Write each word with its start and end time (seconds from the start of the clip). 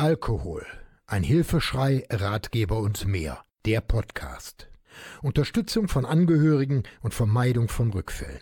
Alkohol. 0.00 0.64
Ein 1.06 1.22
Hilfeschrei, 1.22 2.06
Ratgeber 2.08 2.78
und 2.78 3.06
mehr. 3.06 3.44
Der 3.66 3.82
Podcast. 3.82 4.70
Unterstützung 5.20 5.88
von 5.88 6.06
Angehörigen 6.06 6.84
und 7.02 7.12
Vermeidung 7.12 7.68
von 7.68 7.90
Rückfällen. 7.90 8.40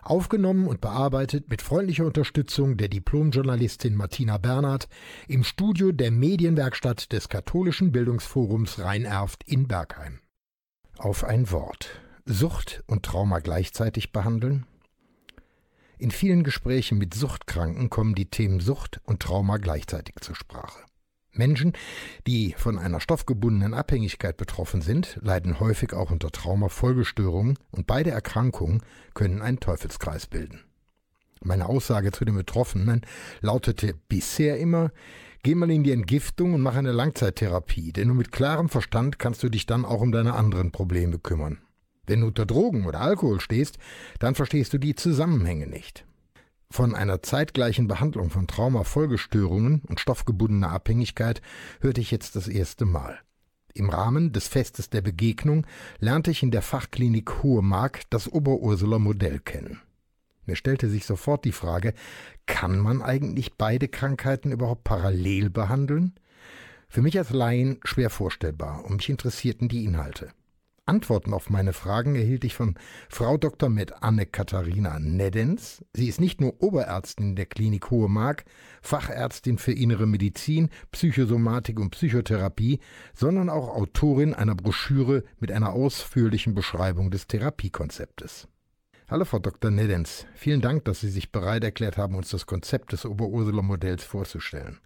Aufgenommen 0.00 0.66
und 0.66 0.80
bearbeitet 0.80 1.50
mit 1.50 1.60
freundlicher 1.60 2.06
Unterstützung 2.06 2.78
der 2.78 2.88
Diplomjournalistin 2.88 3.94
Martina 3.94 4.38
Bernhard 4.38 4.88
im 5.28 5.44
Studio 5.44 5.92
der 5.92 6.10
Medienwerkstatt 6.10 7.12
des 7.12 7.28
Katholischen 7.28 7.92
Bildungsforums 7.92 8.78
Rhein-Erft 8.78 9.44
in 9.44 9.68
Bergheim. 9.68 10.20
Auf 10.96 11.22
ein 11.22 11.50
Wort. 11.50 12.00
Sucht 12.24 12.82
und 12.86 13.04
Trauma 13.04 13.40
gleichzeitig 13.40 14.10
behandeln? 14.10 14.64
In 15.98 16.10
vielen 16.10 16.44
Gesprächen 16.44 16.96
mit 16.96 17.12
Suchtkranken 17.12 17.90
kommen 17.90 18.14
die 18.14 18.30
Themen 18.30 18.60
Sucht 18.60 19.02
und 19.04 19.20
Trauma 19.20 19.58
gleichzeitig 19.58 20.14
zur 20.22 20.34
Sprache. 20.34 20.80
Menschen, 21.36 21.72
die 22.26 22.54
von 22.56 22.78
einer 22.78 23.00
stoffgebundenen 23.00 23.74
Abhängigkeit 23.74 24.36
betroffen 24.36 24.80
sind, 24.80 25.18
leiden 25.22 25.60
häufig 25.60 25.92
auch 25.92 26.10
unter 26.10 26.30
Traumafolgestörungen 26.30 27.58
und 27.70 27.86
beide 27.86 28.10
Erkrankungen 28.10 28.82
können 29.14 29.42
einen 29.42 29.60
Teufelskreis 29.60 30.26
bilden. 30.26 30.60
Meine 31.42 31.68
Aussage 31.68 32.10
zu 32.10 32.24
den 32.24 32.36
Betroffenen 32.36 33.02
lautete 33.40 33.94
bisher 34.08 34.58
immer, 34.58 34.90
geh 35.42 35.54
mal 35.54 35.70
in 35.70 35.84
die 35.84 35.92
Entgiftung 35.92 36.54
und 36.54 36.62
mach 36.62 36.74
eine 36.74 36.92
Langzeittherapie, 36.92 37.92
denn 37.92 38.08
nur 38.08 38.16
mit 38.16 38.32
klarem 38.32 38.70
Verstand 38.70 39.18
kannst 39.18 39.42
du 39.42 39.50
dich 39.50 39.66
dann 39.66 39.84
auch 39.84 40.00
um 40.00 40.10
deine 40.10 40.34
anderen 40.34 40.72
Probleme 40.72 41.18
kümmern. 41.18 41.58
Wenn 42.06 42.20
du 42.20 42.28
unter 42.28 42.46
Drogen 42.46 42.86
oder 42.86 43.00
Alkohol 43.00 43.40
stehst, 43.40 43.78
dann 44.18 44.34
verstehst 44.34 44.72
du 44.72 44.78
die 44.78 44.94
Zusammenhänge 44.94 45.66
nicht. 45.66 46.04
Von 46.70 46.94
einer 46.94 47.22
zeitgleichen 47.22 47.86
Behandlung 47.86 48.30
von 48.30 48.46
Traumafolgestörungen 48.46 49.82
und 49.86 50.00
stoffgebundener 50.00 50.70
Abhängigkeit 50.70 51.40
hörte 51.80 52.00
ich 52.00 52.10
jetzt 52.10 52.36
das 52.36 52.48
erste 52.48 52.84
Mal. 52.84 53.18
Im 53.74 53.90
Rahmen 53.90 54.32
des 54.32 54.46
Festes 54.46 54.88
der 54.88 55.00
Begegnung 55.00 55.66
lernte 55.98 56.30
ich 56.30 56.42
in 56.42 56.50
der 56.50 56.62
Fachklinik 56.62 57.42
Hohe 57.42 57.62
Mark 57.62 58.02
das 58.10 58.28
Oberursuler 58.28 59.00
Modell 59.00 59.40
kennen. 59.40 59.80
Mir 60.46 60.56
stellte 60.56 60.88
sich 60.88 61.06
sofort 61.06 61.44
die 61.44 61.52
Frage, 61.52 61.94
kann 62.46 62.78
man 62.78 63.02
eigentlich 63.02 63.54
beide 63.54 63.88
Krankheiten 63.88 64.52
überhaupt 64.52 64.84
parallel 64.84 65.50
behandeln? 65.50 66.14
Für 66.88 67.02
mich 67.02 67.18
als 67.18 67.30
Laien 67.30 67.80
schwer 67.84 68.10
vorstellbar 68.10 68.84
und 68.84 68.96
mich 68.96 69.08
interessierten 69.08 69.68
die 69.68 69.84
Inhalte. 69.84 70.30
Antworten 70.86 71.32
auf 71.32 71.48
meine 71.48 71.72
Fragen 71.72 72.14
erhielt 72.14 72.44
ich 72.44 72.54
von 72.54 72.74
Frau 73.08 73.38
Dr. 73.38 73.70
med 73.70 74.02
Anne-Katharina 74.02 74.98
Neddens. 74.98 75.82
Sie 75.94 76.08
ist 76.08 76.20
nicht 76.20 76.42
nur 76.42 76.62
Oberärztin 76.62 77.36
der 77.36 77.46
Klinik 77.46 77.90
Hohe 77.90 78.10
Mark, 78.10 78.44
Fachärztin 78.82 79.56
für 79.56 79.72
innere 79.72 80.06
Medizin, 80.06 80.68
Psychosomatik 80.92 81.80
und 81.80 81.90
Psychotherapie, 81.90 82.80
sondern 83.14 83.48
auch 83.48 83.68
Autorin 83.74 84.34
einer 84.34 84.54
Broschüre 84.54 85.24
mit 85.40 85.50
einer 85.50 85.72
ausführlichen 85.72 86.54
Beschreibung 86.54 87.10
des 87.10 87.28
Therapiekonzeptes. 87.28 88.46
Hallo 89.08 89.24
Frau 89.24 89.38
Dr. 89.38 89.70
Neddens, 89.70 90.26
vielen 90.34 90.60
Dank, 90.60 90.84
dass 90.84 91.00
Sie 91.00 91.10
sich 91.10 91.32
bereit 91.32 91.64
erklärt 91.64 91.96
haben, 91.96 92.14
uns 92.14 92.28
das 92.28 92.44
Konzept 92.44 92.92
des 92.92 93.06
Oberursula 93.06 93.62
Modells 93.62 94.04
vorzustellen. 94.04 94.80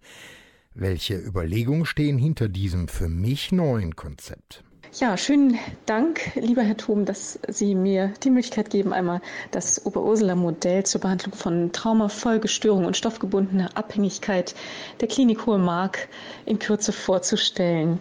Welche 0.74 1.16
Überlegungen 1.16 1.86
stehen 1.86 2.18
hinter 2.18 2.48
diesem 2.48 2.86
für 2.86 3.08
mich 3.08 3.50
neuen 3.50 3.96
Konzept? 3.96 4.62
Ja, 5.00 5.16
schönen 5.16 5.58
Dank, 5.86 6.34
lieber 6.34 6.62
Herr 6.62 6.76
Thom, 6.76 7.04
dass 7.04 7.38
Sie 7.46 7.74
mir 7.74 8.12
die 8.24 8.30
Möglichkeit 8.30 8.70
geben, 8.70 8.92
einmal 8.92 9.20
das 9.50 9.84
Oberursula-Modell 9.84 10.84
zur 10.84 11.00
Behandlung 11.00 11.34
von 11.34 11.72
Traumafolgestörungen 11.72 12.86
und 12.86 12.96
stoffgebundener 12.96 13.76
Abhängigkeit 13.76 14.54
der 15.00 15.08
Klinik 15.08 15.46
Hohe 15.46 15.58
Mark 15.58 16.08
in 16.46 16.58
Kürze 16.58 16.92
vorzustellen. 16.92 18.00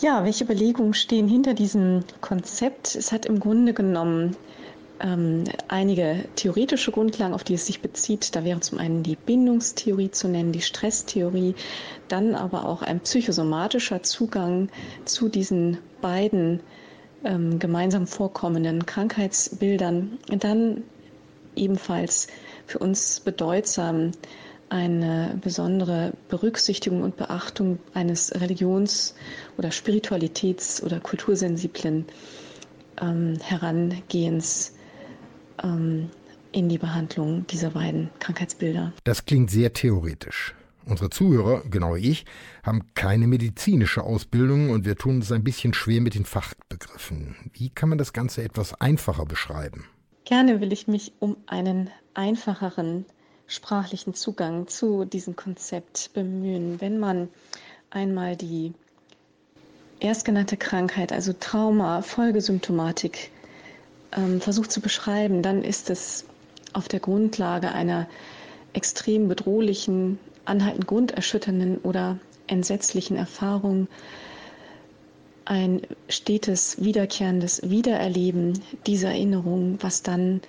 Ja, 0.00 0.24
welche 0.24 0.44
Überlegungen 0.44 0.94
stehen 0.94 1.28
hinter 1.28 1.54
diesem 1.54 2.04
Konzept? 2.20 2.96
Es 2.96 3.12
hat 3.12 3.24
im 3.24 3.38
Grunde 3.38 3.72
genommen 3.72 4.36
ähm, 5.02 5.44
einige 5.68 6.24
theoretische 6.36 6.92
Grundlagen, 6.92 7.34
auf 7.34 7.44
die 7.44 7.54
es 7.54 7.66
sich 7.66 7.80
bezieht. 7.82 8.34
Da 8.34 8.44
wäre 8.44 8.60
zum 8.60 8.78
einen 8.78 9.02
die 9.02 9.16
Bindungstheorie 9.16 10.10
zu 10.10 10.28
nennen, 10.28 10.52
die 10.52 10.60
Stresstheorie, 10.62 11.54
dann 12.08 12.34
aber 12.34 12.66
auch 12.66 12.82
ein 12.82 13.00
psychosomatischer 13.00 14.02
Zugang 14.02 14.68
zu 15.04 15.28
diesen 15.28 15.78
beiden 16.00 16.60
ähm, 17.24 17.58
gemeinsam 17.58 18.06
vorkommenden 18.06 18.86
Krankheitsbildern. 18.86 20.18
Dann 20.28 20.84
ebenfalls 21.56 22.28
für 22.66 22.78
uns 22.78 23.20
bedeutsam 23.20 24.12
eine 24.68 25.38
besondere 25.42 26.12
Berücksichtigung 26.28 27.02
und 27.02 27.16
Beachtung 27.16 27.78
eines 27.92 28.32
Religions- 28.40 29.14
oder 29.58 29.68
Spiritualitäts- 29.70 30.82
oder 30.82 30.98
kultursensiblen 30.98 32.06
ähm, 33.00 33.36
Herangehens 33.42 34.72
ähm, 35.62 36.10
in 36.52 36.68
die 36.68 36.78
Behandlung 36.78 37.46
dieser 37.46 37.70
beiden 37.70 38.10
Krankheitsbilder. 38.18 38.92
Das 39.04 39.24
klingt 39.24 39.50
sehr 39.50 39.72
theoretisch. 39.72 40.54
Unsere 40.84 41.10
Zuhörer, 41.10 41.62
genau 41.70 41.94
ich, 41.94 42.24
haben 42.64 42.92
keine 42.94 43.26
medizinische 43.28 44.02
Ausbildung 44.02 44.70
und 44.70 44.84
wir 44.84 44.96
tun 44.96 45.20
es 45.20 45.30
ein 45.30 45.44
bisschen 45.44 45.74
schwer 45.74 46.00
mit 46.00 46.14
den 46.14 46.24
Fachbegriffen. 46.24 47.36
Wie 47.52 47.70
kann 47.70 47.88
man 47.88 47.98
das 47.98 48.12
Ganze 48.12 48.42
etwas 48.42 48.80
einfacher 48.80 49.24
beschreiben? 49.24 49.84
Gerne 50.24 50.60
will 50.60 50.72
ich 50.72 50.88
mich 50.88 51.12
um 51.20 51.36
einen 51.46 51.90
einfacheren 52.14 53.06
sprachlichen 53.46 54.14
Zugang 54.14 54.66
zu 54.66 55.04
diesem 55.04 55.36
Konzept 55.36 56.10
bemühen. 56.14 56.80
Wenn 56.80 56.98
man 56.98 57.28
einmal 57.90 58.36
die 58.36 58.72
erstgenannte 60.00 60.56
Krankheit, 60.56 61.12
also 61.12 61.32
Trauma, 61.32 62.02
Folgesymptomatik 62.02 63.30
ähm, 64.16 64.40
versucht 64.40 64.70
zu 64.72 64.80
beschreiben, 64.80 65.42
dann 65.42 65.62
ist 65.62 65.90
es 65.90 66.24
auf 66.72 66.88
der 66.88 67.00
Grundlage 67.00 67.72
einer 67.72 68.08
extrem 68.72 69.28
bedrohlichen, 69.28 70.18
anhaltend 70.44 70.86
grunderschütternden 70.86 71.78
oder 71.78 72.18
entsetzlichen 72.46 73.16
Erfahrung 73.16 73.88
ein 75.44 75.82
stetes, 76.08 76.82
wiederkehrendes 76.82 77.68
Wiedererleben 77.68 78.60
dieser 78.86 79.08
Erinnerung, 79.10 79.78
was 79.80 80.02
dann 80.02 80.40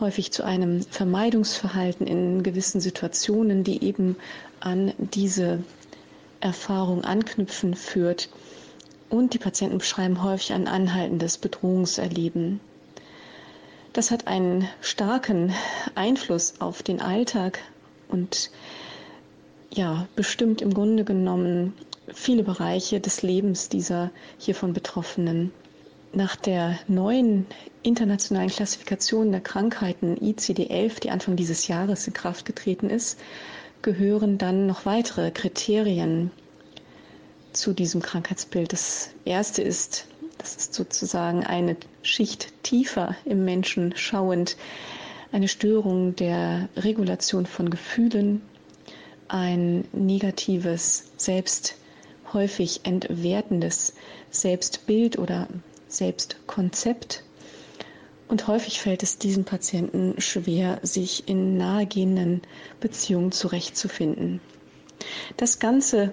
häufig 0.00 0.32
zu 0.32 0.42
einem 0.44 0.82
Vermeidungsverhalten 0.82 2.06
in 2.06 2.42
gewissen 2.42 2.80
Situationen, 2.80 3.64
die 3.64 3.82
eben 3.84 4.16
an 4.60 4.92
diese 4.98 5.62
Erfahrung 6.40 7.04
anknüpfen, 7.04 7.74
führt. 7.74 8.28
Und 9.08 9.34
die 9.34 9.38
Patienten 9.38 9.78
beschreiben 9.78 10.22
häufig 10.22 10.52
ein 10.52 10.66
anhaltendes 10.68 11.38
Bedrohungserleben. 11.38 12.60
Das 13.94 14.10
hat 14.10 14.26
einen 14.26 14.68
starken 14.80 15.54
Einfluss 15.94 16.54
auf 16.58 16.82
den 16.82 17.00
Alltag 17.00 17.60
und 18.08 18.50
ja, 19.72 20.08
bestimmt 20.16 20.60
im 20.62 20.74
Grunde 20.74 21.04
genommen 21.04 21.74
viele 22.12 22.42
Bereiche 22.42 22.98
des 22.98 23.22
Lebens 23.22 23.68
dieser 23.68 24.10
hiervon 24.36 24.72
Betroffenen. 24.72 25.52
Nach 26.12 26.34
der 26.34 26.76
neuen 26.88 27.46
internationalen 27.84 28.50
Klassifikation 28.50 29.30
der 29.30 29.40
Krankheiten 29.40 30.16
ICD-11, 30.16 30.98
die 30.98 31.10
Anfang 31.10 31.36
dieses 31.36 31.68
Jahres 31.68 32.08
in 32.08 32.14
Kraft 32.14 32.46
getreten 32.46 32.90
ist, 32.90 33.20
gehören 33.82 34.38
dann 34.38 34.66
noch 34.66 34.86
weitere 34.86 35.30
Kriterien 35.30 36.32
zu 37.52 37.72
diesem 37.72 38.02
Krankheitsbild. 38.02 38.72
Das 38.72 39.10
erste 39.24 39.62
ist 39.62 40.08
das 40.44 40.56
ist 40.56 40.74
sozusagen 40.74 41.42
eine 41.42 41.74
Schicht 42.02 42.52
tiefer 42.62 43.16
im 43.24 43.46
Menschen 43.46 43.96
schauend, 43.96 44.58
eine 45.32 45.48
Störung 45.48 46.16
der 46.16 46.68
Regulation 46.76 47.46
von 47.46 47.70
Gefühlen, 47.70 48.42
ein 49.26 49.88
negatives, 49.94 51.12
selbst 51.16 51.76
häufig 52.34 52.82
entwertendes 52.84 53.94
Selbstbild 54.30 55.18
oder 55.18 55.48
Selbstkonzept. 55.88 57.24
Und 58.28 58.46
häufig 58.46 58.82
fällt 58.82 59.02
es 59.02 59.16
diesen 59.16 59.46
Patienten 59.46 60.20
schwer, 60.20 60.78
sich 60.82 61.26
in 61.26 61.56
nahegehenden 61.56 62.42
Beziehungen 62.80 63.32
zurechtzufinden. 63.32 64.42
Das 65.38 65.58
Ganze 65.58 66.12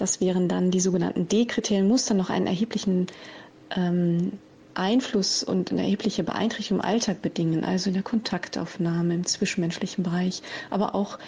das 0.00 0.20
wären 0.22 0.48
dann 0.48 0.70
die 0.70 0.80
sogenannten 0.80 1.28
D-Kriterien, 1.28 1.86
muss 1.86 2.06
dann 2.06 2.16
noch 2.16 2.30
einen 2.30 2.46
erheblichen 2.46 3.06
ähm, 3.76 4.32
Einfluss 4.74 5.42
und 5.42 5.72
eine 5.72 5.82
erhebliche 5.82 6.22
Beeinträchtigung 6.22 6.80
im 6.80 6.84
Alltag 6.84 7.22
bedingen, 7.22 7.64
also 7.64 7.90
in 7.90 7.94
der 7.94 8.02
Kontaktaufnahme 8.02 9.14
im 9.14 9.26
zwischenmenschlichen 9.26 10.04
Bereich, 10.04 10.42
aber 10.70 10.94
auch 10.94 11.18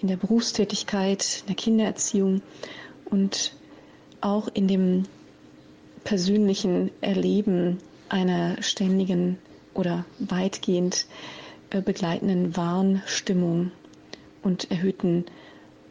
in 0.00 0.08
der 0.08 0.16
Berufstätigkeit, 0.16 1.40
in 1.42 1.46
der 1.48 1.56
Kindererziehung 1.56 2.42
und 3.06 3.54
auch 4.20 4.48
in 4.48 4.68
dem 4.68 5.04
persönlichen 6.04 6.90
Erleben 7.00 7.78
einer 8.08 8.62
ständigen 8.62 9.38
oder 9.74 10.04
weitgehend 10.18 11.06
äh, 11.70 11.80
begleitenden 11.80 12.56
Warnstimmung 12.56 13.70
und 14.42 14.70
erhöhten 14.70 15.24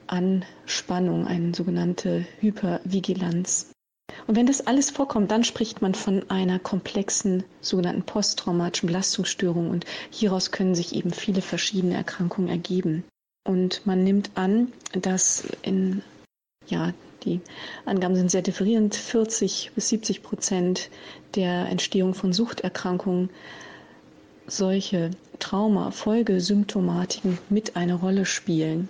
Anspannung, 0.08 1.26
eine 1.26 1.54
sogenannte 1.54 2.26
Hypervigilanz. 2.40 3.72
Und 4.28 4.36
wenn 4.36 4.46
das 4.46 4.66
alles 4.68 4.90
vorkommt, 4.90 5.32
dann 5.32 5.44
spricht 5.44 5.82
man 5.82 5.96
von 5.96 6.30
einer 6.30 6.60
komplexen 6.60 7.44
sogenannten 7.62 8.04
posttraumatischen 8.04 8.88
Belastungsstörung 8.88 9.70
und 9.70 9.86
hieraus 10.10 10.52
können 10.52 10.76
sich 10.76 10.96
eben 10.96 11.12
viele 11.12 11.42
verschiedene 11.42 11.96
Erkrankungen 11.96 12.50
ergeben. 12.50 13.04
Und 13.48 13.86
man 13.86 14.04
nimmt 14.04 14.32
an, 14.36 14.72
dass 14.94 15.46
in, 15.64 16.04
ja, 16.68 16.94
die 17.24 17.42
Angaben 17.86 18.16
sind 18.16 18.32
sehr 18.32 18.42
differierend, 18.42 18.96
40 18.96 19.72
bis 19.76 19.90
70 19.90 20.24
Prozent 20.24 20.90
der 21.36 21.68
Entstehung 21.68 22.14
von 22.14 22.34
Suchterkrankungen 22.34 23.30
solche 24.48 25.12
Trauma-Folgesymptomatiken 25.40 27.38
mit 27.50 27.76
eine 27.76 27.96
Rolle 27.96 28.26
spielen. 28.26 28.90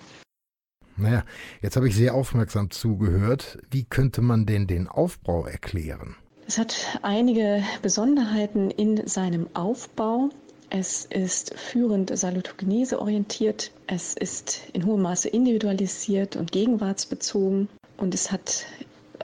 Naja, 1.01 1.23
jetzt 1.61 1.75
habe 1.75 1.87
ich 1.87 1.95
sehr 1.95 2.13
aufmerksam 2.13 2.69
zugehört. 2.69 3.57
Wie 3.71 3.83
könnte 3.83 4.21
man 4.21 4.45
denn 4.45 4.67
den 4.67 4.87
Aufbau 4.87 5.47
erklären? 5.47 6.15
Es 6.47 6.59
hat 6.59 6.99
einige 7.01 7.63
Besonderheiten 7.81 8.69
in 8.69 9.07
seinem 9.07 9.47
Aufbau. 9.55 10.29
Es 10.69 11.05
ist 11.05 11.57
führend 11.57 12.15
Salutogenese 12.15 13.01
orientiert. 13.01 13.71
Es 13.87 14.13
ist 14.13 14.61
in 14.73 14.85
hohem 14.85 15.01
Maße 15.01 15.29
individualisiert 15.29 16.35
und 16.35 16.51
gegenwartsbezogen. 16.51 17.67
Und 17.97 18.13
es 18.13 18.31
hat 18.31 18.67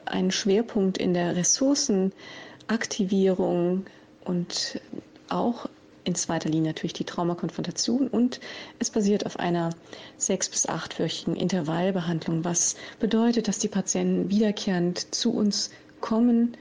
einen 0.05 0.31
Schwerpunkt 0.31 0.97
in 0.97 1.13
der 1.13 1.35
Ressourcenaktivierung 1.35 3.85
und 4.25 4.81
auch 5.29 5.69
in 6.07 6.15
zweiter 6.15 6.49
Linie 6.49 6.69
natürlich 6.69 6.93
die 6.93 7.03
Traumakonfrontation 7.03 8.07
und 8.07 8.39
es 8.79 8.89
basiert 8.89 9.25
auf 9.25 9.37
einer 9.39 9.71
sechs- 10.17 10.47
bis 10.49 10.65
achtwöchigen 10.65 11.35
Intervallbehandlung, 11.35 12.45
was 12.45 12.77
bedeutet, 12.99 13.47
dass 13.49 13.59
die 13.59 13.67
Patienten 13.67 14.29
wiederkehrend 14.29 15.13
zu 15.13 15.33
uns 15.33 15.69
kommen, 15.99 16.55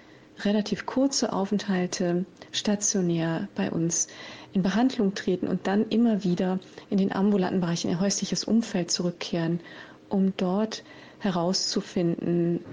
relativ 0.44 0.84
kurze 0.84 1.32
Aufenthalte 1.32 2.26
stationär 2.50 3.48
bei 3.54 3.70
uns 3.70 4.08
in 4.52 4.62
Behandlung 4.62 5.14
treten 5.14 5.46
und 5.46 5.66
dann 5.66 5.88
immer 5.90 6.24
wieder 6.24 6.58
in 6.90 6.98
den 6.98 7.12
ambulanten 7.12 7.60
Bereich, 7.60 7.84
in 7.84 7.90
ihr 7.90 8.00
häusliches 8.00 8.42
Umfeld 8.44 8.90
zurückkehren, 8.90 9.60
um 10.08 10.32
dort 10.36 10.82
herauszufinden, 11.20 12.64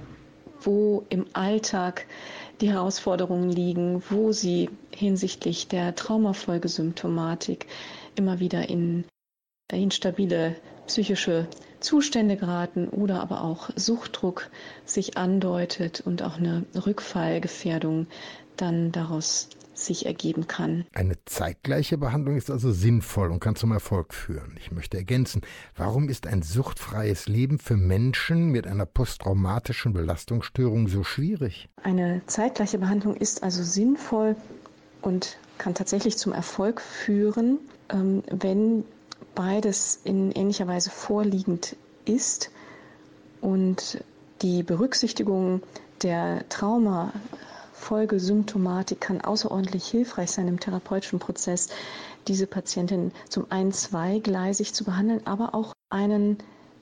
wo 0.65 1.05
im 1.09 1.25
Alltag 1.33 2.05
die 2.61 2.71
Herausforderungen 2.71 3.49
liegen, 3.49 4.03
wo 4.09 4.31
sie 4.31 4.69
hinsichtlich 4.91 5.67
der 5.67 5.95
Traumafolgesymptomatik 5.95 7.67
immer 8.15 8.39
wieder 8.39 8.69
in 8.69 9.05
instabile 9.71 10.55
psychische 10.87 11.47
Zustände 11.79 12.37
geraten 12.37 12.87
oder 12.89 13.21
aber 13.21 13.43
auch 13.43 13.69
Suchtdruck 13.75 14.49
sich 14.85 15.17
andeutet 15.17 16.01
und 16.01 16.21
auch 16.21 16.37
eine 16.37 16.65
Rückfallgefährdung 16.85 18.07
dann 18.55 18.91
daraus 18.91 19.49
sich 19.85 20.05
ergeben 20.05 20.47
kann. 20.47 20.85
Eine 20.93 21.15
zeitgleiche 21.25 21.97
Behandlung 21.97 22.35
ist 22.35 22.49
also 22.49 22.71
sinnvoll 22.71 23.31
und 23.31 23.39
kann 23.39 23.55
zum 23.55 23.71
Erfolg 23.71 24.13
führen. 24.13 24.55
Ich 24.59 24.71
möchte 24.71 24.97
ergänzen, 24.97 25.41
warum 25.75 26.09
ist 26.09 26.27
ein 26.27 26.41
suchtfreies 26.41 27.27
Leben 27.27 27.59
für 27.59 27.77
Menschen 27.77 28.47
mit 28.47 28.67
einer 28.67 28.85
posttraumatischen 28.85 29.93
Belastungsstörung 29.93 30.87
so 30.87 31.03
schwierig? 31.03 31.69
Eine 31.81 32.21
zeitgleiche 32.27 32.77
Behandlung 32.77 33.15
ist 33.15 33.43
also 33.43 33.63
sinnvoll 33.63 34.35
und 35.01 35.37
kann 35.57 35.75
tatsächlich 35.75 36.17
zum 36.17 36.33
Erfolg 36.33 36.81
führen, 36.81 37.59
ähm, 37.89 38.23
wenn 38.29 38.83
beides 39.35 39.99
in 40.03 40.31
ähnlicher 40.31 40.67
Weise 40.67 40.89
vorliegend 40.89 41.75
ist 42.05 42.51
und 43.41 44.03
die 44.41 44.63
Berücksichtigung 44.63 45.61
der 46.01 46.47
Trauma 46.49 47.13
Folgesymptomatik 47.83 49.01
kann 49.01 49.21
außerordentlich 49.21 49.85
hilfreich 49.85 50.31
sein 50.31 50.47
im 50.47 50.59
therapeutischen 50.59 51.19
Prozess, 51.19 51.67
diese 52.27 52.47
Patientin 52.47 53.11
zum 53.29 53.45
einen 53.49 53.73
zweigleisig 53.73 54.73
zu 54.73 54.85
behandeln, 54.85 55.21
aber 55.25 55.53
auch 55.53 55.73
einen 55.89 56.37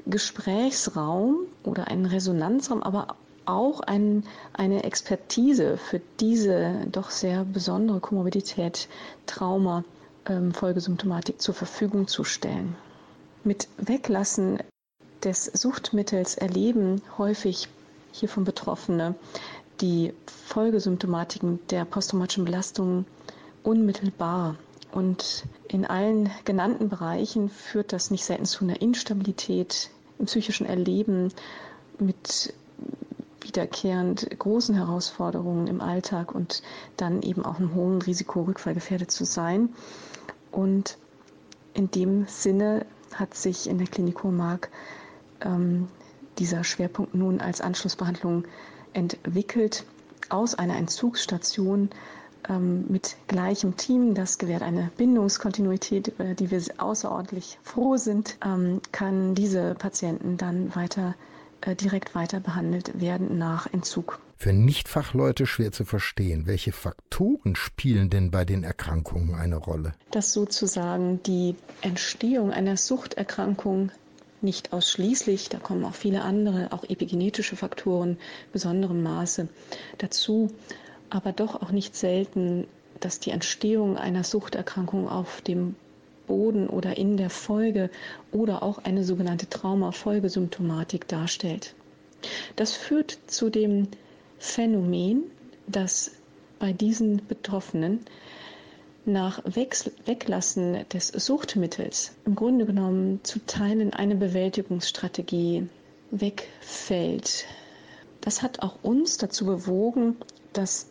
Gesprächsraum 0.06 1.39
oder 1.63 1.88
einen 1.88 2.06
Resonanzraum, 2.06 2.83
aber 2.83 3.15
auch 3.45 3.81
ein, 3.81 4.24
eine 4.53 4.83
Expertise 4.83 5.77
für 5.77 6.01
diese 6.19 6.86
doch 6.92 7.09
sehr 7.09 7.45
besondere 7.45 8.00
Komorbidität, 8.00 8.88
Trauma, 9.25 9.83
ähm, 10.27 10.53
Folgesymptomatik 10.53 11.42
zur 11.42 11.56
Verfügung 11.56 12.07
zu 12.07 12.24
stellen. 12.24 12.75
Mit 13.44 13.68
Weglassen 13.77 14.59
des 15.24 15.45
Suchtmittels 15.45 16.36
erleben 16.36 17.01
häufig 17.18 17.68
hiervon 18.12 18.44
Betroffene 18.44 19.15
die 19.81 20.13
Folgesymptomatiken 20.48 21.60
der 21.69 21.86
posttraumatischen 21.86 22.45
Belastung 22.45 23.06
unmittelbar. 23.63 24.56
Und 24.92 25.45
in 25.68 25.86
allen 25.86 26.30
genannten 26.45 26.89
Bereichen 26.89 27.50
führt 27.50 27.94
das 27.94 28.12
nicht 28.12 28.25
selten 28.25 28.45
zu 28.45 28.63
einer 28.66 28.81
Instabilität 28.81 29.89
im 30.19 30.25
psychischen 30.25 30.66
Erleben 30.66 31.33
mit 31.98 32.54
wiederkehrend 33.42 34.30
großen 34.38 34.75
Herausforderungen 34.75 35.68
im 35.68 35.81
Alltag 35.81 36.34
und 36.36 36.62
dann 36.98 37.22
eben 37.22 37.44
auch 37.44 37.57
einem 37.57 37.74
hohen 37.74 38.01
Risiko, 38.01 38.42
rückfallgefährdet 38.44 39.12
zu 39.12 39.25
sein. 39.25 39.69
Und 40.51 40.98
in 41.74 41.89
dem 41.89 42.27
Sinne 42.27 42.86
hat 43.13 43.34
sich 43.34 43.68
in 43.68 43.77
der 43.77 43.88
Klinik 43.88 44.24
Hohemark 44.24 44.69
ähm, 45.42 45.88
dieser 46.38 46.63
Schwerpunkt 46.63 47.16
nun 47.16 47.42
als 47.42 47.62
Anschlussbehandlung 47.62 48.45
entwickelt 48.93 49.85
aus 50.29 50.55
einer 50.55 50.77
Entzugsstation 50.77 51.89
ähm, 52.49 52.85
mit 52.88 53.15
gleichem 53.27 53.77
Team. 53.77 54.13
Das 54.15 54.38
gewährt 54.38 54.63
eine 54.63 54.91
Bindungskontinuität, 54.97 56.07
über 56.07 56.33
die 56.33 56.51
wir 56.51 56.61
außerordentlich 56.77 57.59
froh 57.63 57.97
sind, 57.97 58.38
ähm, 58.45 58.81
kann 58.91 59.35
diese 59.35 59.75
Patienten 59.75 60.38
dann 60.38 60.75
weiter 60.75 61.15
äh, 61.61 61.75
direkt 61.75 62.15
weiter 62.15 62.39
behandelt 62.39 62.99
werden 62.99 63.38
nach 63.38 63.71
Entzug. 63.71 64.19
Für 64.35 64.53
Nichtfachleute 64.53 65.45
schwer 65.45 65.71
zu 65.71 65.85
verstehen, 65.85 66.47
welche 66.47 66.71
Faktoren 66.71 67.55
spielen 67.55 68.09
denn 68.09 68.31
bei 68.31 68.43
den 68.43 68.63
Erkrankungen 68.63 69.35
eine 69.35 69.57
Rolle? 69.57 69.93
Dass 70.09 70.33
sozusagen 70.33 71.21
die 71.21 71.55
Entstehung 71.81 72.51
einer 72.51 72.77
Suchterkrankung 72.77 73.91
nicht 74.43 74.73
ausschließlich, 74.73 75.49
da 75.49 75.59
kommen 75.59 75.85
auch 75.85 75.95
viele 75.95 76.21
andere, 76.21 76.71
auch 76.71 76.83
epigenetische 76.83 77.55
Faktoren 77.55 78.17
besonderem 78.51 79.03
Maße 79.03 79.48
dazu, 79.98 80.50
aber 81.10 81.31
doch 81.31 81.62
auch 81.62 81.71
nicht 81.71 81.95
selten, 81.95 82.67
dass 83.00 83.19
die 83.19 83.31
Entstehung 83.31 83.98
einer 83.98 84.24
Suchterkrankung 84.24 85.10
auf 85.10 85.41
dem 85.41 85.75
Boden 86.27 86.69
oder 86.69 86.98
in 86.98 87.17
der 87.17 87.29
Folge 87.29 87.89
oder 88.31 88.63
auch 88.63 88.77
eine 88.79 89.03
sogenannte 89.03 89.50
Traumafolgesymptomatik 89.50 91.07
darstellt. 91.07 91.74
Das 92.55 92.74
führt 92.74 93.17
zu 93.27 93.50
dem 93.50 93.88
Phänomen, 94.39 95.24
dass 95.67 96.12
bei 96.60 96.71
diesen 96.74 97.25
Betroffenen 97.27 98.00
nach 99.05 99.41
Weglassen 99.46 100.86
des 100.93 101.08
Suchtmittels 101.08 102.13
im 102.25 102.36
Grunde 102.36 102.65
genommen 102.65 103.20
zu 103.24 103.39
Teilen 103.46 103.93
eine 103.93 104.15
Bewältigungsstrategie 104.15 105.67
wegfällt. 106.12 107.46
Das 108.22 108.41
hat 108.41 108.62
auch 108.62 108.77
uns 108.84 109.17
dazu 109.17 109.46
bewogen, 109.46 110.17
das 110.53 110.88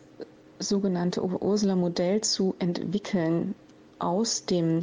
sogenannte 0.59 1.23
Ursula-Modell 1.23 2.21
zu 2.21 2.55
entwickeln 2.59 3.55
aus 3.99 4.45
dem 4.45 4.81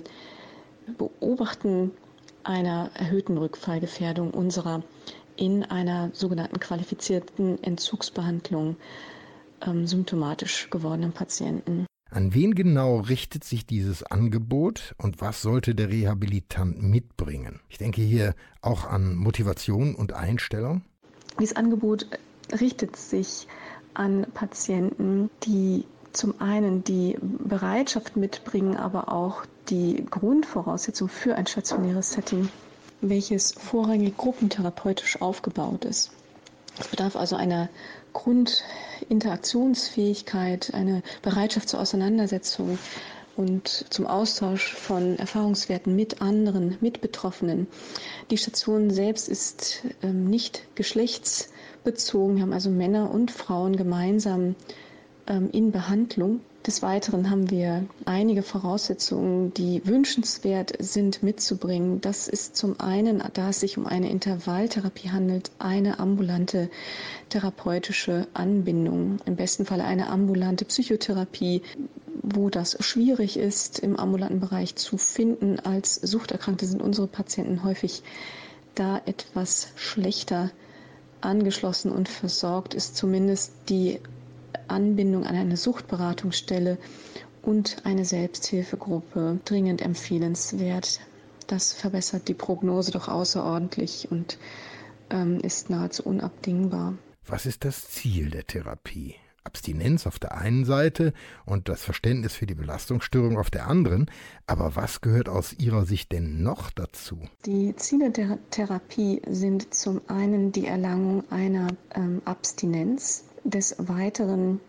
Beobachten 0.97 1.91
einer 2.45 2.91
erhöhten 2.95 3.37
Rückfallgefährdung 3.37 4.31
unserer 4.33 4.83
in 5.37 5.65
einer 5.65 6.11
sogenannten 6.15 6.59
qualifizierten 6.59 7.63
Entzugsbehandlung 7.63 8.77
ähm, 9.61 9.87
symptomatisch 9.87 10.69
gewordenen 10.71 11.13
Patienten. 11.13 11.87
An 12.11 12.33
wen 12.33 12.55
genau 12.55 13.01
richtet 13.01 13.45
sich 13.45 13.67
dieses 13.67 14.03
Angebot 14.03 14.95
und 14.97 15.21
was 15.21 15.43
sollte 15.43 15.75
der 15.75 15.91
Rehabilitant 15.91 16.83
mitbringen? 16.83 17.61
Ich 17.69 17.77
denke 17.77 18.01
hier 18.01 18.35
auch 18.63 18.87
an 18.87 19.15
Motivation 19.15 19.95
und 19.95 20.15
Einstellung. 20.15 20.83
Dieses 21.39 21.57
Angebot 21.57 22.07
richtet 22.59 22.97
sich 22.97 23.47
an 23.93 24.27
Patienten, 24.33 25.29
die 25.45 25.85
zum 26.13 26.41
einen 26.41 26.83
die 26.83 27.19
Bereitschaft 27.21 28.17
mitbringen, 28.17 28.77
aber 28.77 29.13
auch 29.13 29.45
die 29.69 30.07
Grundvoraussetzung 30.09 31.09
für 31.09 31.35
ein 31.35 31.47
stationäres 31.47 32.13
Setting, 32.13 32.49
welches 33.03 33.53
vorrangig 33.53 34.17
gruppentherapeutisch 34.17 35.21
aufgebaut 35.21 35.85
ist. 35.85 36.11
Es 36.81 36.89
bedarf 36.89 37.17
also 37.17 37.37
einer 37.37 37.69
Grundinteraktionsfähigkeit, 38.13 40.73
eine 40.75 41.03
Bereitschaft 41.23 41.69
zur 41.69 41.79
Auseinandersetzung 41.81 42.79
und 43.37 43.69
zum 43.91 44.07
Austausch 44.09 44.73
von 44.75 45.17
Erfahrungswerten 45.19 45.95
mit 45.95 46.21
anderen, 46.21 46.77
mit 46.81 47.01
Betroffenen. 47.01 47.69
Die 48.31 48.39
Station 48.39 48.91
selbst 48.91 49.29
ist 49.29 49.83
ähm, 50.03 50.29
nicht 50.29 50.65
geschlechtsbezogen. 50.75 52.35
Wir 52.37 52.43
haben 52.43 52.53
also 52.53 52.71
Männer 52.71 53.11
und 53.13 53.31
Frauen 53.31 53.77
gemeinsam 53.77 54.57
ähm, 55.29 55.51
in 55.53 55.71
Behandlung. 55.71 56.41
Des 56.67 56.83
Weiteren 56.83 57.31
haben 57.31 57.51
wir 57.51 57.87
einige 58.05 58.43
Voraussetzungen, 58.43 59.55
die 59.55 59.87
wünschenswert 59.87 60.73
sind 60.81 61.23
mitzubringen. 61.23 62.01
Das 62.01 62.29
ist 62.29 62.57
zum 62.57 62.79
einen, 62.81 63.23
da 63.33 63.51
es 63.51 63.61
sich 63.61 63.79
um 63.79 63.87
eine 63.87 64.11
Intervalltherapie 64.11 65.11
handelt, 65.11 65.51
eine 65.59 65.99
ambulante 65.99 66.69
therapeutische 67.31 68.27
Anbindung. 68.35 69.19
Im 69.25 69.37
besten 69.37 69.65
Fall 69.65 69.81
eine 69.81 70.11
ambulante 70.11 70.65
Psychotherapie, 70.67 71.63
wo 72.23 72.51
das 72.51 72.77
schwierig 72.85 73.39
ist, 73.39 73.79
im 73.79 73.97
ambulanten 73.97 74.41
Bereich 74.41 74.77
zu 74.77 74.99
finden. 74.99 75.59
Als 75.61 75.95
Suchterkrankte 75.95 76.67
sind 76.67 76.83
unsere 76.83 77.07
Patienten 77.07 77.65
häufig 77.65 78.03
da 78.75 79.01
etwas 79.07 79.69
schlechter 79.77 80.51
angeschlossen 81.21 81.91
und 81.91 82.09
versorgt 82.09 82.75
ist 82.75 82.97
zumindest 82.97 83.53
die 83.69 84.01
Anbindung 84.69 85.25
an 85.25 85.37
eine 85.37 85.57
Suchtberatungsstelle 85.57 86.79
und 87.43 87.85
eine 87.85 88.05
Selbsthilfegruppe 88.05 89.41
dringend 89.45 89.83
empfehlenswert. 89.83 91.01
Das 91.47 91.73
verbessert 91.73 92.29
die 92.29 92.35
Prognose 92.35 92.93
doch 92.93 93.09
außerordentlich 93.09 94.09
und 94.11 94.39
ähm, 95.11 95.41
ist 95.41 95.71
nahezu 95.71 96.05
unabdingbar. 96.05 96.95
Was 97.27 97.47
ist 97.47 97.65
das 97.65 97.89
Ziel 97.89 98.31
der 98.31 98.47
Therapie? 98.47 99.15
Abstinenz 99.49 100.07
auf 100.07 100.19
der 100.19 100.37
einen 100.37 100.67
Seite 100.67 101.15
und 101.47 101.71
das 101.71 101.83
Verständnis 101.83 102.35
für 102.35 102.47
die 102.47 102.55
Belastungsstörung 102.55 103.39
auf 103.39 103.51
der 103.51 103.67
anderen. 103.67 104.11
Aber 104.47 104.77
was 104.77 105.01
gehört 105.01 105.31
aus 105.31 105.55
Ihrer 105.55 105.87
Sicht 105.87 106.13
denn 106.13 106.43
noch 106.43 106.71
dazu? 106.71 107.19
Die 107.47 107.75
Ziele 107.77 108.11
der 108.11 108.39
Therapie 108.51 109.23
sind 109.27 109.73
zum 109.73 110.03
einen 110.07 110.53
die 110.53 110.67
Erlangung 110.67 111.25
einer 111.31 111.69
ähm, 111.95 112.21
Abstinenz, 112.27 113.25
des 113.45 113.77
Weiteren 113.79 114.61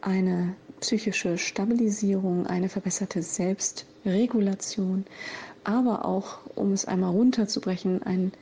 eine 0.00 0.54
psychische 0.80 1.38
Stabilisierung, 1.38 2.46
eine 2.46 2.68
verbesserte 2.68 3.22
Selbstregulation, 3.22 5.04
aber 5.64 6.04
auch, 6.04 6.38
um 6.54 6.72
es 6.72 6.84
einmal 6.84 7.10
runterzubrechen, 7.10 8.02
ein 8.02 8.32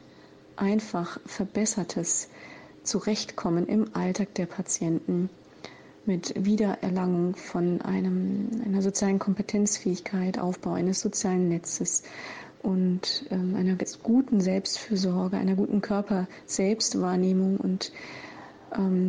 einfach 0.56 1.18
verbessertes 1.26 2.28
Zurechtkommen 2.83 3.66
im 3.66 3.94
Alltag 3.94 4.35
der 4.35 4.47
Patienten 4.47 5.30
mit 6.06 6.35
Wiedererlangung 6.37 7.35
von 7.35 7.80
einem, 7.80 8.62
einer 8.66 8.83
sozialen 8.83 9.18
Kompetenzfähigkeit, 9.18 10.38
Aufbau 10.38 10.75
eines 10.75 11.00
sozialen 11.00 11.49
Netzes 11.49 12.02
und 12.62 13.26
ähm, 13.30 13.54
einer 13.56 13.76
guten 14.02 14.40
Selbstfürsorge, 14.40 15.37
einer 15.37 15.54
guten 15.54 15.80
Körper-Selbstwahrnehmung 15.80 17.56
und 17.56 17.92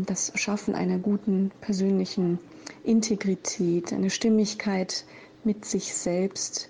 das 0.05 0.31
Schaffen 0.35 0.75
einer 0.75 0.99
guten 0.99 1.51
persönlichen 1.61 2.39
Integrität, 2.83 3.91
eine 3.93 4.09
Stimmigkeit 4.09 5.05
mit 5.43 5.65
sich 5.65 5.95
selbst 5.95 6.69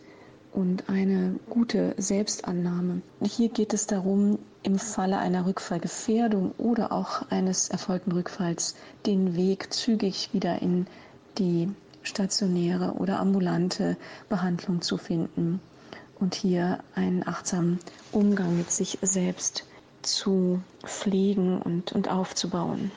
und 0.53 0.89
eine 0.89 1.35
gute 1.49 1.93
Selbstannahme. 1.97 3.01
Hier 3.21 3.49
geht 3.49 3.73
es 3.73 3.87
darum, 3.87 4.39
im 4.63 4.79
Falle 4.79 5.17
einer 5.17 5.45
Rückfallgefährdung 5.45 6.53
oder 6.57 6.93
auch 6.93 7.29
eines 7.29 7.67
erfolgten 7.69 8.13
Rückfalls 8.13 8.75
den 9.05 9.35
Weg 9.35 9.73
zügig 9.73 10.29
wieder 10.31 10.61
in 10.61 10.87
die 11.37 11.69
stationäre 12.03 12.93
oder 12.93 13.19
ambulante 13.19 13.97
Behandlung 14.29 14.81
zu 14.81 14.97
finden 14.97 15.59
und 16.19 16.33
hier 16.33 16.79
einen 16.95 17.27
achtsamen 17.27 17.79
Umgang 18.13 18.55
mit 18.57 18.71
sich 18.71 18.97
selbst 19.01 19.65
zu 20.05 20.61
pflegen 20.83 21.61
und, 21.61 21.91
und 21.91 22.09
aufzubauen. 22.09 22.91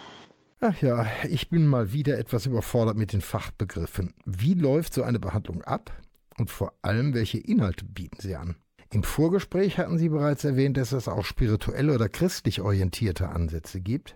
Ach 0.61 0.81
ja, 0.83 1.07
ich 1.29 1.51
bin 1.51 1.67
mal 1.67 1.93
wieder 1.93 2.19
etwas 2.19 2.47
überfordert 2.47 2.97
mit 2.97 3.13
den 3.13 3.21
Fachbegriffen. 3.21 4.15
Wie 4.25 4.55
läuft 4.55 4.93
so 4.93 5.03
eine 5.03 5.21
Behandlung 5.21 5.63
ab 5.63 5.93
und 6.37 6.51
vor 6.51 6.73
allem, 6.83 7.15
welche 7.15 7.39
Inhalte 7.39 7.85
bieten 7.85 8.19
Sie 8.21 8.35
an? 8.35 8.57
Im 8.91 9.03
Vorgespräch 9.03 9.79
hatten 9.79 9.99
Sie 9.99 10.09
bereits 10.09 10.45
erwähnt, 10.45 10.77
dass 10.77 10.93
es 10.93 11.09
auch 11.09 11.25
spirituell 11.25 11.91
oder 11.91 12.09
christlich 12.09 12.61
orientierte 12.61 13.29
Ansätze 13.29 13.81
gibt. 13.81 14.15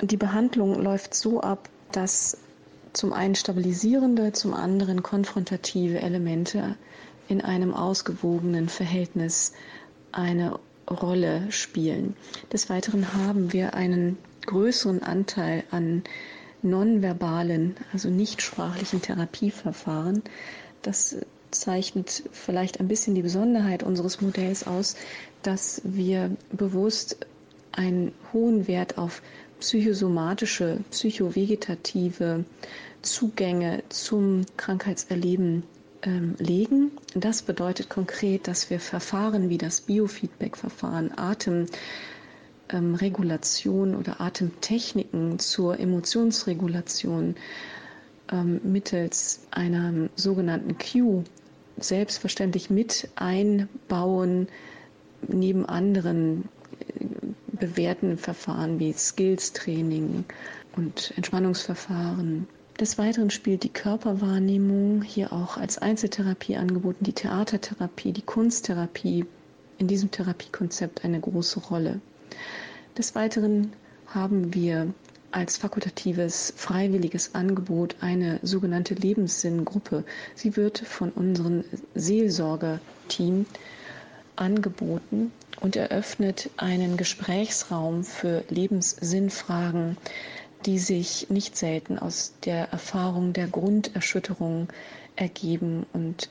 Die 0.00 0.16
Behandlung 0.16 0.80
läuft 0.82 1.14
so 1.14 1.40
ab, 1.40 1.68
dass 1.92 2.38
zum 2.92 3.12
einen 3.12 3.34
stabilisierende, 3.34 4.32
zum 4.32 4.54
anderen 4.54 5.02
konfrontative 5.02 6.00
Elemente 6.00 6.76
in 7.28 7.42
einem 7.42 7.74
ausgewogenen 7.74 8.68
Verhältnis 8.68 9.52
eine 10.12 10.58
Rolle 10.90 11.50
spielen. 11.50 12.16
Des 12.52 12.68
Weiteren 12.70 13.14
haben 13.14 13.52
wir 13.52 13.74
einen 13.74 14.18
größeren 14.46 15.02
Anteil 15.02 15.64
an 15.70 16.04
nonverbalen, 16.62 17.76
also 17.92 18.08
nichtsprachlichen 18.08 19.02
Therapieverfahren. 19.02 20.22
Das 20.82 21.16
zeichnet 21.50 22.24
vielleicht 22.32 22.80
ein 22.80 22.88
bisschen 22.88 23.14
die 23.14 23.22
Besonderheit 23.22 23.82
unseres 23.82 24.20
Modells 24.20 24.66
aus, 24.66 24.96
dass 25.42 25.80
wir 25.84 26.30
bewusst 26.52 27.18
einen 27.72 28.12
hohen 28.32 28.66
Wert 28.68 28.98
auf 28.98 29.22
psychosomatische, 29.60 30.80
psychovegetative 30.90 32.44
Zugänge 33.02 33.82
zum 33.88 34.44
Krankheitserleben 34.56 35.62
ähm, 36.06 36.34
legen. 36.38 36.92
Das 37.14 37.42
bedeutet 37.42 37.88
konkret, 37.90 38.46
dass 38.48 38.70
wir 38.70 38.80
Verfahren 38.80 39.48
wie 39.50 39.58
das 39.58 39.80
Biofeedback-Verfahren, 39.82 41.12
Atemregulation 42.68 43.90
ähm, 43.92 43.98
oder 43.98 44.20
Atemtechniken 44.20 45.38
zur 45.38 45.78
Emotionsregulation 45.78 47.34
ähm, 48.32 48.60
mittels 48.64 49.40
einer 49.50 50.08
sogenannten 50.16 50.76
Q 50.78 51.24
selbstverständlich 51.78 52.70
mit 52.70 53.08
einbauen, 53.16 54.48
neben 55.28 55.66
anderen 55.66 56.44
äh, 56.98 57.04
bewährten 57.52 58.16
Verfahren 58.16 58.78
wie 58.78 58.92
Skills-Training 58.92 60.24
und 60.76 61.12
Entspannungsverfahren 61.16 62.46
des 62.80 62.98
Weiteren 62.98 63.30
spielt 63.30 63.62
die 63.62 63.72
Körperwahrnehmung 63.72 65.02
hier 65.02 65.32
auch 65.32 65.56
als 65.56 65.78
Einzeltherapie 65.78 66.56
angeboten, 66.56 67.04
die 67.04 67.12
Theatertherapie, 67.12 68.12
die 68.12 68.22
Kunsttherapie 68.22 69.24
in 69.78 69.88
diesem 69.88 70.10
Therapiekonzept 70.10 71.04
eine 71.04 71.20
große 71.20 71.60
Rolle. 71.60 72.00
Des 72.98 73.14
Weiteren 73.14 73.72
haben 74.06 74.54
wir 74.54 74.92
als 75.30 75.56
fakultatives, 75.58 76.52
freiwilliges 76.56 77.34
Angebot 77.34 77.96
eine 78.00 78.38
sogenannte 78.42 78.94
Lebenssinngruppe. 78.94 80.04
Sie 80.34 80.56
wird 80.56 80.78
von 80.78 81.10
unserem 81.10 81.64
Seelsorgerteam 81.94 83.46
angeboten 84.36 85.32
und 85.60 85.76
eröffnet 85.76 86.50
einen 86.56 86.96
Gesprächsraum 86.96 88.04
für 88.04 88.44
Lebenssinnfragen, 88.48 89.96
die 90.66 90.78
sich 90.78 91.30
nicht 91.30 91.56
selten 91.56 91.98
aus 91.98 92.34
der 92.44 92.70
Erfahrung 92.72 93.32
der 93.32 93.46
Grunderschütterung 93.46 94.68
ergeben 95.14 95.86
und 95.92 96.28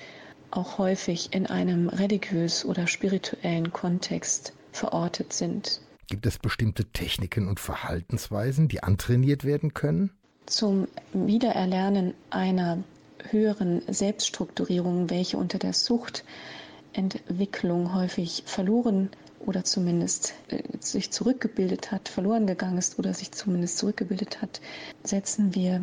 auch 0.52 0.78
häufig 0.78 1.34
in 1.34 1.48
einem 1.48 1.90
religiös 1.90 2.66
oder 2.66 2.88
spirituellen 2.88 3.74
Kontext 3.74 4.54
verortet 4.72 5.34
sind. 5.34 5.82
Gibt 6.08 6.26
es 6.26 6.38
bestimmte 6.38 6.86
Techniken 6.86 7.48
und 7.48 7.60
Verhaltensweisen, 7.60 8.68
die 8.68 8.84
antrainiert 8.84 9.44
werden 9.44 9.74
können? 9.74 10.12
Zum 10.46 10.88
Wiedererlernen 11.14 12.14
einer 12.30 12.84
höheren 13.32 13.82
Selbststrukturierung, 13.88 15.10
welche 15.10 15.38
unter 15.38 15.58
der 15.58 15.74
Suchtentwicklung 15.74 17.96
häufig 17.96 18.44
verloren 18.46 19.10
oder 19.46 19.64
zumindest 19.64 20.34
äh, 20.50 20.64
sich 20.80 21.12
zurückgebildet 21.12 21.92
hat, 21.92 22.10
verloren 22.10 22.48
gegangen 22.48 22.78
ist 22.78 23.00
oder 23.00 23.14
sich 23.14 23.32
zumindest 23.32 23.78
zurückgebildet 23.78 24.42
hat, 24.42 24.60
setzen 25.04 25.56
wir 25.56 25.82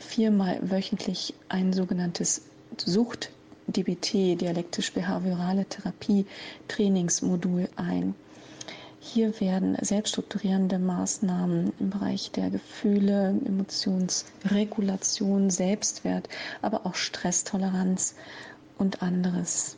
viermal 0.00 0.58
wöchentlich 0.62 1.34
ein 1.48 1.72
sogenanntes 1.72 2.42
Sucht 2.78 3.30
DBT, 3.66 4.40
dialektisch-behaviorale 4.40 5.66
Therapie, 5.66 6.26
Trainingsmodul 6.68 7.68
ein. 7.76 8.14
Hier 9.00 9.38
werden 9.40 9.76
selbststrukturierende 9.80 10.78
Maßnahmen 10.78 11.72
im 11.78 11.90
Bereich 11.90 12.30
der 12.30 12.50
Gefühle, 12.50 13.34
Emotionsregulation, 13.44 15.50
Selbstwert, 15.50 16.28
aber 16.60 16.86
auch 16.86 16.94
Stresstoleranz 16.94 18.14
und 18.78 19.02
anderes 19.02 19.76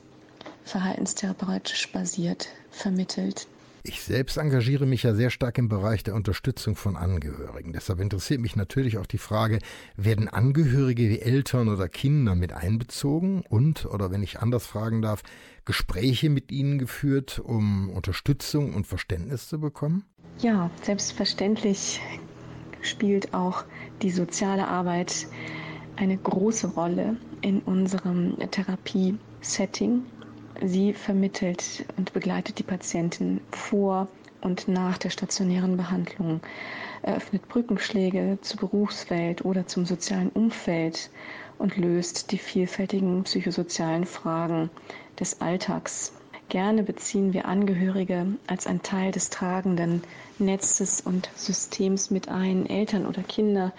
verhaltenstherapeutisch 0.64 1.92
basiert 1.92 2.48
vermittelt. 2.74 3.46
Ich 3.86 4.00
selbst 4.00 4.38
engagiere 4.38 4.86
mich 4.86 5.02
ja 5.02 5.14
sehr 5.14 5.28
stark 5.28 5.58
im 5.58 5.68
Bereich 5.68 6.02
der 6.02 6.14
Unterstützung 6.14 6.74
von 6.74 6.96
Angehörigen. 6.96 7.74
Deshalb 7.74 8.00
interessiert 8.00 8.40
mich 8.40 8.56
natürlich 8.56 8.96
auch 8.96 9.04
die 9.04 9.18
Frage, 9.18 9.58
werden 9.94 10.26
Angehörige 10.26 11.10
wie 11.10 11.20
Eltern 11.20 11.68
oder 11.68 11.90
Kinder 11.90 12.34
mit 12.34 12.54
einbezogen 12.54 13.42
und, 13.46 13.84
oder 13.84 14.10
wenn 14.10 14.22
ich 14.22 14.40
anders 14.40 14.66
fragen 14.66 15.02
darf, 15.02 15.22
Gespräche 15.66 16.30
mit 16.30 16.50
ihnen 16.50 16.78
geführt, 16.78 17.38
um 17.38 17.90
Unterstützung 17.90 18.72
und 18.72 18.86
Verständnis 18.86 19.48
zu 19.48 19.60
bekommen? 19.60 20.04
Ja, 20.38 20.70
selbstverständlich 20.82 22.00
spielt 22.80 23.34
auch 23.34 23.64
die 24.00 24.10
soziale 24.10 24.66
Arbeit 24.66 25.26
eine 25.96 26.16
große 26.16 26.68
Rolle 26.68 27.16
in 27.42 27.60
unserem 27.60 28.38
Therapiesetting. 28.50 30.06
Sie 30.66 30.94
vermittelt 30.94 31.84
und 31.98 32.14
begleitet 32.14 32.58
die 32.58 32.62
Patienten 32.62 33.42
vor 33.50 34.08
und 34.40 34.66
nach 34.66 34.96
der 34.96 35.10
stationären 35.10 35.76
Behandlung, 35.76 36.40
eröffnet 37.02 37.46
Brückenschläge 37.48 38.38
zur 38.40 38.60
Berufswelt 38.60 39.44
oder 39.44 39.66
zum 39.66 39.84
sozialen 39.84 40.30
Umfeld 40.30 41.10
und 41.58 41.76
löst 41.76 42.32
die 42.32 42.38
vielfältigen 42.38 43.24
psychosozialen 43.24 44.06
Fragen 44.06 44.70
des 45.20 45.42
Alltags. 45.42 46.12
Gerne 46.48 46.82
beziehen 46.82 47.34
wir 47.34 47.44
Angehörige 47.44 48.26
als 48.46 48.66
ein 48.66 48.82
Teil 48.82 49.12
des 49.12 49.28
tragenden 49.28 50.02
Netzes 50.38 51.02
und 51.02 51.28
Systems 51.34 52.10
mit 52.10 52.28
ein. 52.28 52.64
Eltern 52.66 53.04
oder 53.04 53.22
Kinder 53.22 53.72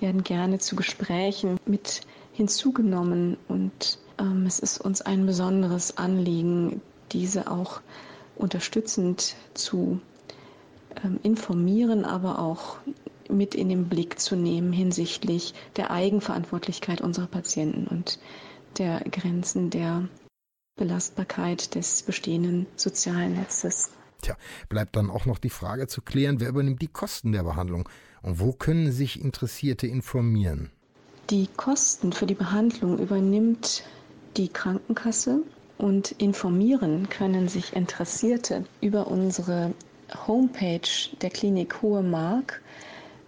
werden 0.00 0.24
gerne 0.24 0.58
zu 0.60 0.76
Gesprächen 0.76 1.58
mit 1.66 2.00
hinzugenommen 2.32 3.36
und 3.48 3.98
es 4.46 4.58
ist 4.58 4.80
uns 4.80 5.02
ein 5.02 5.26
besonderes 5.26 5.96
Anliegen, 5.98 6.80
diese 7.12 7.50
auch 7.50 7.80
unterstützend 8.36 9.34
zu 9.54 10.00
ähm, 11.04 11.18
informieren, 11.22 12.04
aber 12.04 12.38
auch 12.38 12.76
mit 13.28 13.54
in 13.54 13.68
den 13.68 13.88
Blick 13.88 14.20
zu 14.20 14.36
nehmen 14.36 14.72
hinsichtlich 14.72 15.54
der 15.76 15.90
Eigenverantwortlichkeit 15.90 17.00
unserer 17.00 17.26
Patienten 17.26 17.86
und 17.88 18.18
der 18.78 19.00
Grenzen 19.00 19.70
der 19.70 20.08
Belastbarkeit 20.76 21.74
des 21.74 22.02
bestehenden 22.02 22.66
sozialen 22.76 23.34
Netzes. 23.34 23.90
Tja, 24.22 24.36
bleibt 24.68 24.96
dann 24.96 25.10
auch 25.10 25.26
noch 25.26 25.38
die 25.38 25.50
Frage 25.50 25.88
zu 25.88 26.02
klären, 26.02 26.40
wer 26.40 26.48
übernimmt 26.48 26.82
die 26.82 26.88
Kosten 26.88 27.32
der 27.32 27.42
Behandlung 27.42 27.88
und 28.22 28.38
wo 28.38 28.52
können 28.52 28.92
sich 28.92 29.20
Interessierte 29.20 29.86
informieren? 29.86 30.70
Die 31.30 31.48
Kosten 31.56 32.12
für 32.12 32.26
die 32.26 32.34
Behandlung 32.34 32.98
übernimmt 32.98 33.82
die 34.36 34.48
Krankenkasse 34.48 35.40
und 35.78 36.12
informieren 36.12 37.08
können 37.08 37.48
sich 37.48 37.74
Interessierte 37.74 38.64
über 38.80 39.06
unsere 39.06 39.72
Homepage 40.26 40.88
der 41.22 41.30
Klinik 41.30 41.80
Hohe 41.80 42.02
Mark, 42.02 42.62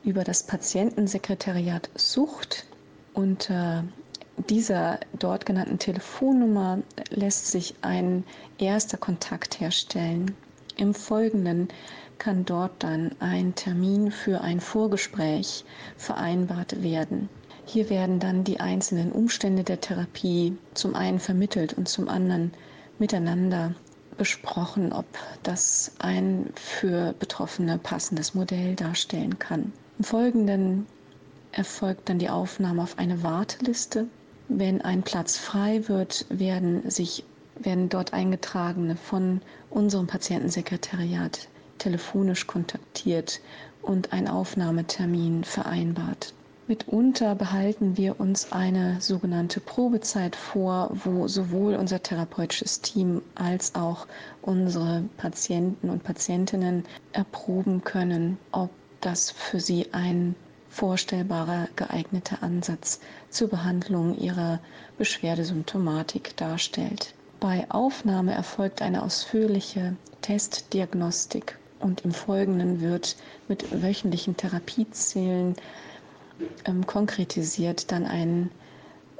über 0.04 0.22
das 0.22 0.42
Patientensekretariat 0.42 1.88
Sucht. 1.94 2.66
Unter 3.14 3.84
dieser 4.48 5.00
dort 5.18 5.46
genannten 5.46 5.78
Telefonnummer 5.78 6.78
lässt 7.10 7.46
sich 7.50 7.74
ein 7.82 8.24
erster 8.58 8.98
Kontakt 8.98 9.60
herstellen. 9.60 10.34
Im 10.76 10.94
Folgenden 10.94 11.68
kann 12.18 12.44
dort 12.44 12.82
dann 12.82 13.12
ein 13.20 13.54
Termin 13.54 14.10
für 14.12 14.40
ein 14.42 14.60
Vorgespräch 14.60 15.64
vereinbart 15.96 16.82
werden. 16.82 17.28
Hier 17.70 17.90
werden 17.90 18.18
dann 18.18 18.44
die 18.44 18.60
einzelnen 18.60 19.12
Umstände 19.12 19.62
der 19.62 19.78
Therapie 19.78 20.56
zum 20.72 20.94
einen 20.94 21.20
vermittelt 21.20 21.74
und 21.74 21.86
zum 21.86 22.08
anderen 22.08 22.52
miteinander 22.98 23.74
besprochen, 24.16 24.90
ob 24.90 25.04
das 25.42 25.92
ein 25.98 26.50
für 26.54 27.12
Betroffene 27.18 27.76
passendes 27.76 28.32
Modell 28.32 28.74
darstellen 28.74 29.38
kann. 29.38 29.74
Im 29.98 30.04
Folgenden 30.04 30.86
erfolgt 31.52 32.08
dann 32.08 32.18
die 32.18 32.30
Aufnahme 32.30 32.82
auf 32.82 32.96
eine 32.98 33.22
Warteliste. 33.22 34.06
Wenn 34.48 34.80
ein 34.80 35.02
Platz 35.02 35.36
frei 35.36 35.86
wird, 35.88 36.24
werden 36.30 36.88
sich 36.88 37.22
werden 37.60 37.90
dort 37.90 38.14
eingetragene 38.14 38.96
von 38.96 39.42
unserem 39.68 40.06
Patientensekretariat 40.06 41.48
telefonisch 41.76 42.46
kontaktiert 42.46 43.42
und 43.82 44.14
ein 44.14 44.26
Aufnahmetermin 44.26 45.44
vereinbart. 45.44 46.32
Mitunter 46.68 47.34
behalten 47.34 47.96
wir 47.96 48.20
uns 48.20 48.52
eine 48.52 49.00
sogenannte 49.00 49.58
Probezeit 49.58 50.36
vor, 50.36 50.90
wo 50.92 51.26
sowohl 51.26 51.74
unser 51.76 52.02
therapeutisches 52.02 52.82
Team 52.82 53.22
als 53.34 53.74
auch 53.74 54.06
unsere 54.42 55.04
Patienten 55.16 55.88
und 55.88 56.04
Patientinnen 56.04 56.84
erproben 57.12 57.84
können, 57.84 58.36
ob 58.52 58.68
das 59.00 59.30
für 59.30 59.60
sie 59.60 59.94
ein 59.94 60.34
vorstellbarer 60.68 61.68
geeigneter 61.74 62.42
Ansatz 62.42 63.00
zur 63.30 63.48
Behandlung 63.48 64.18
ihrer 64.18 64.60
Beschwerdesymptomatik 64.98 66.36
darstellt. 66.36 67.14
Bei 67.40 67.64
Aufnahme 67.70 68.34
erfolgt 68.34 68.82
eine 68.82 69.02
ausführliche 69.04 69.96
Testdiagnostik 70.20 71.56
und 71.80 72.02
im 72.04 72.12
Folgenden 72.12 72.82
wird 72.82 73.16
mit 73.48 73.82
wöchentlichen 73.82 74.36
Therapiezielen 74.36 75.54
ähm, 76.64 76.86
konkretisiert 76.86 77.90
dann 77.92 78.04
ein 78.04 78.50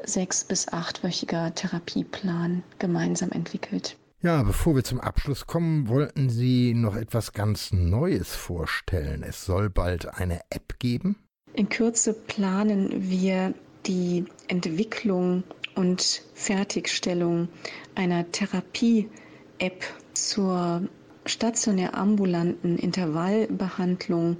sechs- 0.05 0.45
bis 0.45 0.69
achtwöchiger 0.69 1.55
Therapieplan 1.55 2.63
gemeinsam 2.79 3.31
entwickelt. 3.33 3.97
Ja, 4.21 4.43
bevor 4.43 4.75
wir 4.75 4.83
zum 4.83 5.01
Abschluss 5.01 5.47
kommen, 5.47 5.89
wollten 5.89 6.29
Sie 6.29 6.75
noch 6.75 6.97
etwas 6.97 7.33
ganz 7.33 7.73
Neues 7.73 8.35
vorstellen. 8.35 9.23
Es 9.23 9.45
soll 9.45 9.71
bald 9.71 10.13
eine 10.15 10.41
App 10.51 10.79
geben. 10.81 11.17
In 11.55 11.69
Kürze 11.69 12.15
planen 12.15 13.11
wir 13.11 13.55
die 13.87 14.25
Entwicklung 14.49 15.45
und 15.77 16.23
Fertigstellung 16.35 17.49
einer 17.95 18.31
Therapie-App 18.33 19.85
zur 20.15 20.83
stationär 21.25 21.97
ambulanten 21.97 22.77
Intervallbehandlung 22.77 24.37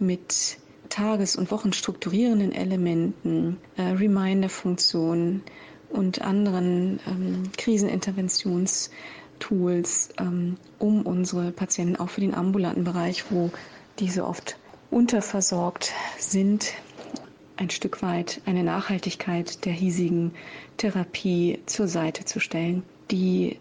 mit 0.00 0.58
Tages- 0.92 1.36
und 1.36 1.50
Wochenstrukturierenden 1.50 2.52
Elementen, 2.52 3.56
äh, 3.78 3.82
Reminder-Funktionen 3.82 5.42
und 5.88 6.20
anderen 6.20 7.00
ähm, 7.06 7.44
Kriseninterventionstools, 7.56 10.10
ähm, 10.18 10.58
um 10.78 11.06
unsere 11.06 11.50
Patienten 11.50 11.96
auch 11.96 12.10
für 12.10 12.20
den 12.20 12.34
ambulanten 12.34 12.84
Bereich, 12.84 13.30
wo 13.30 13.50
diese 14.00 14.26
oft 14.26 14.58
unterversorgt 14.90 15.92
sind, 16.18 16.74
ein 17.56 17.70
Stück 17.70 18.02
weit 18.02 18.42
eine 18.44 18.62
Nachhaltigkeit 18.62 19.64
der 19.64 19.72
hiesigen 19.72 20.32
Therapie 20.76 21.60
zur 21.64 21.88
Seite 21.88 22.26
zu 22.26 22.38
stellen. 22.38 22.82
Die 23.10 23.56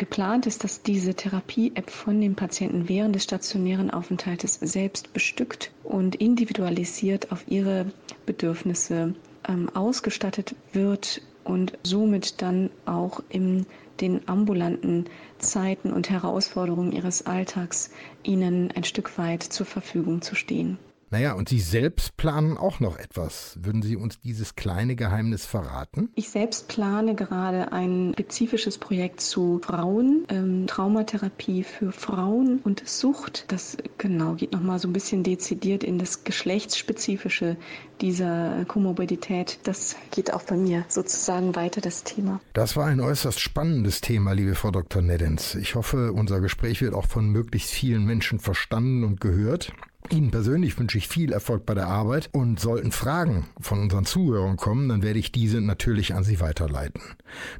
Geplant 0.00 0.46
ist, 0.46 0.64
dass 0.64 0.80
diese 0.82 1.12
Therapie-App 1.12 1.90
von 1.90 2.22
dem 2.22 2.34
Patienten 2.34 2.88
während 2.88 3.14
des 3.14 3.24
stationären 3.24 3.90
Aufenthaltes 3.90 4.54
selbst 4.54 5.12
bestückt 5.12 5.72
und 5.84 6.14
individualisiert 6.14 7.30
auf 7.30 7.44
ihre 7.48 7.92
Bedürfnisse 8.24 9.14
ähm, 9.46 9.68
ausgestattet 9.74 10.54
wird 10.72 11.20
und 11.44 11.76
somit 11.82 12.40
dann 12.40 12.70
auch 12.86 13.22
in 13.28 13.66
den 14.00 14.26
ambulanten 14.26 15.04
Zeiten 15.38 15.92
und 15.92 16.08
Herausforderungen 16.08 16.92
ihres 16.92 17.26
Alltags 17.26 17.90
ihnen 18.22 18.72
ein 18.72 18.84
Stück 18.84 19.18
weit 19.18 19.42
zur 19.42 19.66
Verfügung 19.66 20.22
zu 20.22 20.34
stehen. 20.34 20.78
Naja, 21.12 21.32
und 21.32 21.48
Sie 21.48 21.58
selbst 21.58 22.16
planen 22.16 22.56
auch 22.56 22.78
noch 22.78 22.96
etwas. 22.96 23.58
Würden 23.60 23.82
Sie 23.82 23.96
uns 23.96 24.20
dieses 24.20 24.54
kleine 24.54 24.94
Geheimnis 24.94 25.44
verraten? 25.44 26.10
Ich 26.14 26.30
selbst 26.30 26.68
plane 26.68 27.16
gerade 27.16 27.72
ein 27.72 28.12
spezifisches 28.12 28.78
Projekt 28.78 29.20
zu 29.20 29.60
Frauen, 29.64 30.24
ähm, 30.28 30.68
Traumatherapie 30.68 31.64
für 31.64 31.90
Frauen 31.90 32.60
und 32.62 32.88
Sucht. 32.88 33.46
Das 33.48 33.76
genau 33.98 34.34
geht 34.34 34.52
nochmal 34.52 34.78
so 34.78 34.86
ein 34.86 34.92
bisschen 34.92 35.24
dezidiert 35.24 35.82
in 35.82 35.98
das 35.98 36.22
Geschlechtsspezifische 36.22 37.56
dieser 38.00 38.64
Komorbidität. 38.66 39.58
Das 39.64 39.96
geht 40.12 40.32
auch 40.32 40.42
bei 40.42 40.56
mir 40.56 40.84
sozusagen 40.88 41.56
weiter, 41.56 41.80
das 41.80 42.04
Thema. 42.04 42.40
Das 42.52 42.76
war 42.76 42.86
ein 42.86 43.00
äußerst 43.00 43.40
spannendes 43.40 44.00
Thema, 44.00 44.32
liebe 44.32 44.54
Frau 44.54 44.70
Dr. 44.70 45.02
Neddens. 45.02 45.56
Ich 45.56 45.74
hoffe, 45.74 46.12
unser 46.12 46.40
Gespräch 46.40 46.80
wird 46.80 46.94
auch 46.94 47.06
von 47.06 47.28
möglichst 47.30 47.70
vielen 47.70 48.04
Menschen 48.04 48.38
verstanden 48.38 49.02
und 49.02 49.20
gehört. 49.20 49.72
Ihnen 50.08 50.30
persönlich 50.30 50.78
wünsche 50.78 50.98
ich 50.98 51.08
viel 51.08 51.32
Erfolg 51.32 51.66
bei 51.66 51.74
der 51.74 51.86
Arbeit 51.86 52.30
und 52.32 52.58
sollten 52.58 52.90
Fragen 52.90 53.46
von 53.60 53.80
unseren 53.80 54.06
Zuhörern 54.06 54.56
kommen, 54.56 54.88
dann 54.88 55.02
werde 55.02 55.18
ich 55.18 55.30
diese 55.30 55.60
natürlich 55.60 56.14
an 56.14 56.24
Sie 56.24 56.40
weiterleiten. 56.40 57.02